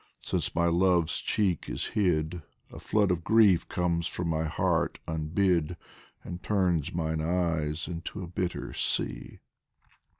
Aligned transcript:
since 0.23 0.55
my 0.55 0.65
Love's 0.65 1.19
cheek 1.19 1.69
is 1.69 1.85
hid, 1.89 2.41
A 2.71 2.79
flood 2.79 3.11
of 3.11 3.23
grief 3.23 3.67
comes 3.69 4.07
from 4.07 4.29
my 4.29 4.45
heart 4.45 4.97
unhid, 5.07 5.77
And 6.23 6.41
turns 6.41 6.91
mine 6.91 7.21
eyes 7.21 7.87
into 7.87 8.23
a 8.23 8.27
bitter 8.27 8.73
sea 8.73 9.41